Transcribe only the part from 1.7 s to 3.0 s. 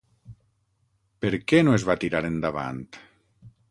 es va tirar endavant?